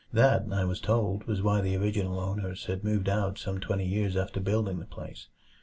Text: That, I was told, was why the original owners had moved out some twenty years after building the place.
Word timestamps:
That, 0.11 0.51
I 0.51 0.65
was 0.65 0.81
told, 0.81 1.25
was 1.27 1.43
why 1.43 1.61
the 1.61 1.75
original 1.75 2.19
owners 2.19 2.65
had 2.65 2.83
moved 2.83 3.07
out 3.07 3.37
some 3.37 3.59
twenty 3.59 3.85
years 3.85 4.17
after 4.17 4.39
building 4.39 4.79
the 4.79 4.87
place. 4.87 5.27